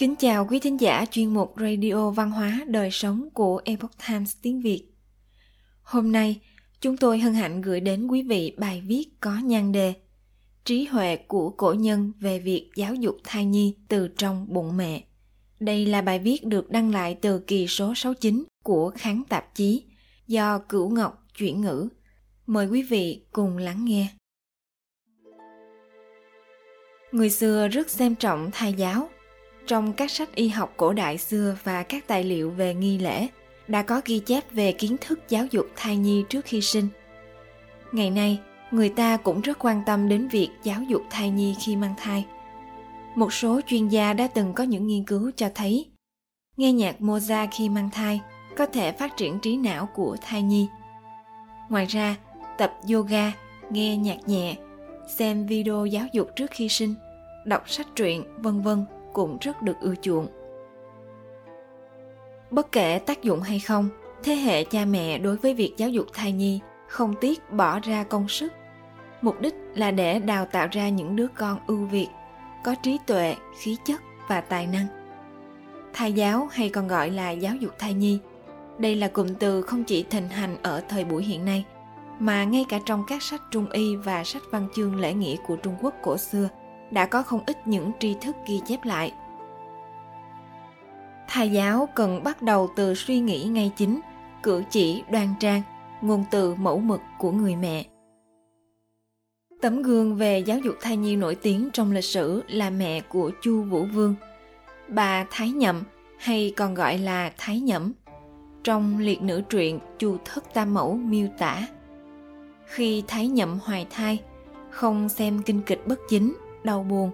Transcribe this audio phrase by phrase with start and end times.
[0.00, 4.36] Kính chào quý thính giả chuyên mục Radio Văn hóa Đời Sống của Epoch Times
[4.42, 4.84] tiếng Việt.
[5.82, 6.40] Hôm nay,
[6.80, 9.94] chúng tôi hân hạnh gửi đến quý vị bài viết có nhan đề
[10.64, 15.04] Trí huệ của cổ nhân về việc giáo dục thai nhi từ trong bụng mẹ.
[15.60, 19.84] Đây là bài viết được đăng lại từ kỳ số 69 của kháng tạp chí
[20.26, 21.88] do Cửu Ngọc chuyển ngữ.
[22.46, 24.08] Mời quý vị cùng lắng nghe.
[27.12, 29.08] Người xưa rất xem trọng thai giáo.
[29.70, 33.26] Trong các sách y học cổ đại xưa và các tài liệu về nghi lễ,
[33.68, 36.88] đã có ghi chép về kiến thức giáo dục thai nhi trước khi sinh.
[37.92, 41.76] Ngày nay, người ta cũng rất quan tâm đến việc giáo dục thai nhi khi
[41.76, 42.26] mang thai.
[43.14, 45.86] Một số chuyên gia đã từng có những nghiên cứu cho thấy
[46.56, 48.20] nghe nhạc Mozart khi mang thai
[48.56, 50.68] có thể phát triển trí não của thai nhi.
[51.68, 52.16] Ngoài ra,
[52.58, 53.32] tập yoga,
[53.70, 54.56] nghe nhạc nhẹ,
[55.18, 56.94] xem video giáo dục trước khi sinh,
[57.44, 60.26] đọc sách truyện, vân vân cũng rất được ưa chuộng.
[62.50, 63.88] Bất kể tác dụng hay không,
[64.22, 68.04] thế hệ cha mẹ đối với việc giáo dục thai nhi không tiếc bỏ ra
[68.04, 68.52] công sức.
[69.22, 72.08] Mục đích là để đào tạo ra những đứa con ưu việt,
[72.64, 74.86] có trí tuệ, khí chất và tài năng.
[75.92, 78.18] Thai giáo hay còn gọi là giáo dục thai nhi,
[78.78, 81.64] đây là cụm từ không chỉ thịnh hành ở thời buổi hiện nay,
[82.18, 85.56] mà ngay cả trong các sách trung y và sách văn chương lễ nghĩa của
[85.56, 86.48] Trung Quốc cổ xưa
[86.90, 89.12] đã có không ít những tri thức ghi chép lại.
[91.28, 94.00] Thầy giáo cần bắt đầu từ suy nghĩ ngay chính,
[94.42, 95.62] cử chỉ đoan trang,
[96.00, 97.84] ngôn từ mẫu mực của người mẹ.
[99.60, 103.30] Tấm gương về giáo dục thai nhi nổi tiếng trong lịch sử là mẹ của
[103.42, 104.14] Chu Vũ Vương,
[104.88, 105.82] bà Thái Nhậm
[106.18, 107.92] hay còn gọi là Thái Nhậm,
[108.64, 111.66] Trong liệt nữ truyện Chu Thất Tam Mẫu miêu tả
[112.70, 114.18] khi Thái Nhậm hoài thai,
[114.70, 117.10] không xem kinh kịch bất chính đau buồn,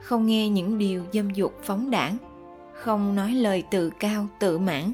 [0.00, 2.16] không nghe những điều dâm dục phóng đảng,
[2.72, 4.92] không nói lời tự cao, tự mãn.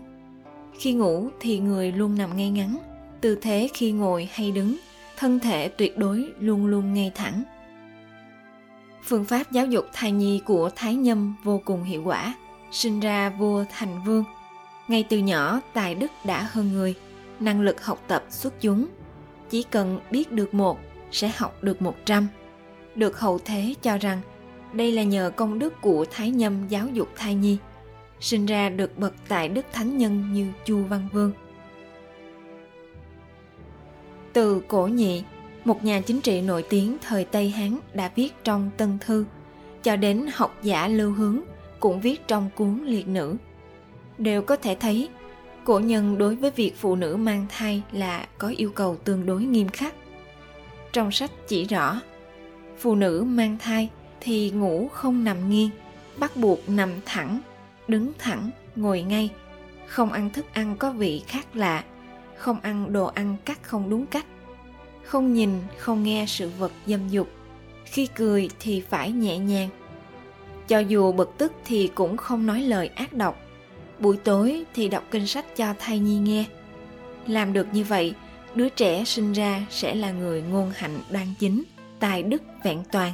[0.78, 2.78] Khi ngủ thì người luôn nằm ngay ngắn,
[3.21, 4.77] tư thế khi ngồi hay đứng,
[5.16, 7.43] thân thể tuyệt đối luôn luôn ngay thẳng.
[9.05, 12.34] Phương pháp giáo dục thai nhi của thái nhâm vô cùng hiệu quả,
[12.72, 14.25] sinh ra vua thành vương.
[14.89, 16.94] Ngay từ nhỏ, tài đức đã hơn người,
[17.41, 18.87] năng lực học tập xuất chúng.
[19.50, 20.78] Chỉ cần biết được một,
[21.10, 22.28] sẽ học được một trăm
[22.95, 24.21] được hậu thế cho rằng
[24.73, 27.56] đây là nhờ công đức của Thái Nhâm giáo dục thai nhi,
[28.21, 31.33] sinh ra được bậc tại đức thánh nhân như Chu Văn Vương.
[34.33, 35.25] Từ cổ nhị,
[35.65, 39.25] một nhà chính trị nổi tiếng thời Tây Hán đã viết trong Tân Thư,
[39.83, 41.41] cho đến học giả lưu hướng
[41.81, 43.37] cũng viết trong cuốn liệt nữ.
[44.19, 45.09] Đều có thể thấy,
[45.65, 49.43] cổ nhân đối với việc phụ nữ mang thai là có yêu cầu tương đối
[49.43, 49.95] nghiêm khắc.
[50.93, 52.01] Trong sách chỉ rõ,
[52.81, 53.89] phụ nữ mang thai
[54.21, 55.71] thì ngủ không nằm nghiêng,
[56.19, 57.41] bắt buộc nằm thẳng,
[57.89, 59.31] đứng thẳng, ngồi ngay.
[59.87, 61.85] Không ăn thức ăn có vị khác lạ,
[62.37, 64.27] không ăn đồ ăn cắt không đúng cách.
[65.05, 67.29] Không nhìn, không nghe sự vật dâm dục.
[67.85, 69.69] Khi cười thì phải nhẹ nhàng.
[70.69, 73.41] Cho dù bực tức thì cũng không nói lời ác độc.
[73.99, 76.45] Buổi tối thì đọc kinh sách cho thai nhi nghe.
[77.27, 78.15] Làm được như vậy,
[78.55, 81.63] đứa trẻ sinh ra sẽ là người ngôn hạnh đoan chính
[82.00, 83.12] tài đức vẹn toàn.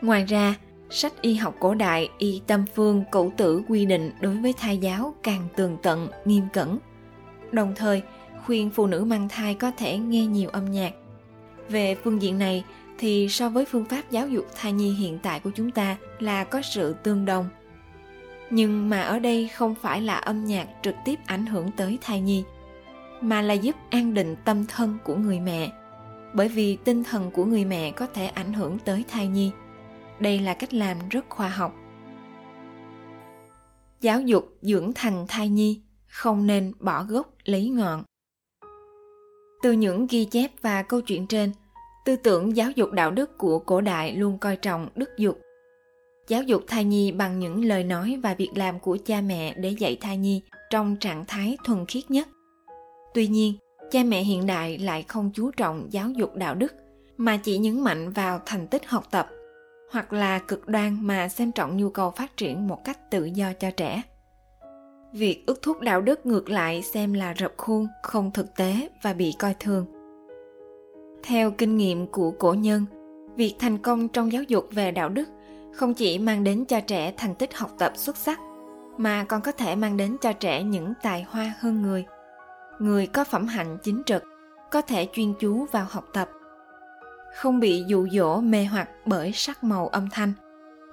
[0.00, 0.54] Ngoài ra,
[0.90, 4.78] sách y học cổ đại y tâm phương cửu tử quy định đối với thai
[4.78, 6.78] giáo càng tường tận, nghiêm cẩn.
[7.52, 8.02] Đồng thời,
[8.46, 10.92] khuyên phụ nữ mang thai có thể nghe nhiều âm nhạc.
[11.68, 12.64] Về phương diện này
[12.98, 16.44] thì so với phương pháp giáo dục thai nhi hiện tại của chúng ta là
[16.44, 17.48] có sự tương đồng.
[18.50, 22.20] Nhưng mà ở đây không phải là âm nhạc trực tiếp ảnh hưởng tới thai
[22.20, 22.44] nhi,
[23.20, 25.70] mà là giúp an định tâm thân của người mẹ
[26.34, 29.50] bởi vì tinh thần của người mẹ có thể ảnh hưởng tới thai nhi.
[30.20, 31.74] Đây là cách làm rất khoa học.
[34.00, 38.02] Giáo dục dưỡng thành thai nhi, không nên bỏ gốc lấy ngọn.
[39.62, 41.52] Từ những ghi chép và câu chuyện trên,
[42.04, 45.40] tư tưởng giáo dục đạo đức của cổ đại luôn coi trọng đức dục.
[46.28, 49.70] Giáo dục thai nhi bằng những lời nói và việc làm của cha mẹ để
[49.70, 52.28] dạy thai nhi trong trạng thái thuần khiết nhất.
[53.14, 53.54] Tuy nhiên
[53.92, 56.74] cha mẹ hiện đại lại không chú trọng giáo dục đạo đức,
[57.16, 59.28] mà chỉ nhấn mạnh vào thành tích học tập,
[59.92, 63.52] hoặc là cực đoan mà xem trọng nhu cầu phát triển một cách tự do
[63.60, 64.02] cho trẻ.
[65.12, 69.12] Việc ước thúc đạo đức ngược lại xem là rập khuôn, không thực tế và
[69.12, 69.86] bị coi thường.
[71.22, 72.86] Theo kinh nghiệm của cổ nhân,
[73.36, 75.28] việc thành công trong giáo dục về đạo đức
[75.72, 78.40] không chỉ mang đến cho trẻ thành tích học tập xuất sắc,
[78.98, 82.04] mà còn có thể mang đến cho trẻ những tài hoa hơn người
[82.82, 84.24] người có phẩm hạnh chính trực,
[84.70, 86.30] có thể chuyên chú vào học tập.
[87.36, 90.32] Không bị dụ dỗ, mê hoặc bởi sắc màu âm thanh.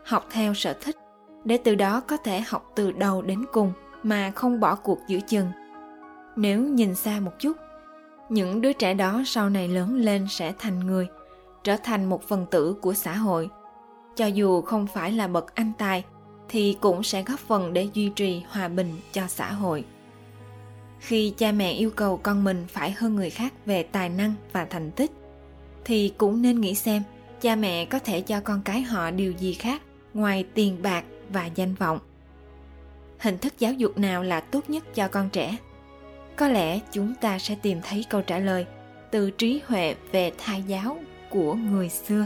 [0.05, 0.95] Học theo sở thích,
[1.43, 5.19] để từ đó có thể học từ đầu đến cùng mà không bỏ cuộc giữa
[5.19, 5.47] chừng.
[6.35, 7.57] Nếu nhìn xa một chút,
[8.29, 11.07] những đứa trẻ đó sau này lớn lên sẽ thành người,
[11.63, 13.49] trở thành một phần tử của xã hội.
[14.15, 16.03] Cho dù không phải là bậc anh tài,
[16.49, 19.85] thì cũng sẽ góp phần để duy trì hòa bình cho xã hội
[20.99, 24.65] khi cha mẹ yêu cầu con mình phải hơn người khác về tài năng và
[24.65, 25.11] thành tích,
[25.85, 27.03] thì cũng nên nghĩ xem
[27.41, 29.81] cha mẹ có thể cho con cái họ điều gì khác
[30.13, 31.99] ngoài tiền bạc và danh vọng.
[33.19, 35.57] Hình thức giáo dục nào là tốt nhất cho con trẻ?
[36.35, 38.65] Có lẽ chúng ta sẽ tìm thấy câu trả lời
[39.11, 40.97] từ trí huệ về thai giáo
[41.29, 42.25] của người xưa.